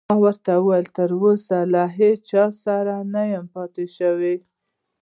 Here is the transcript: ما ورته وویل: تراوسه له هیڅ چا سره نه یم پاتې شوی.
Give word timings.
ما 0.09 0.15
ورته 0.25 0.51
وویل: 0.57 0.87
تراوسه 0.95 1.59
له 1.73 1.83
هیڅ 1.97 2.19
چا 2.31 2.43
سره 2.63 2.95
نه 3.13 3.21
یم 3.33 3.45
پاتې 3.55 3.85
شوی. 3.97 4.35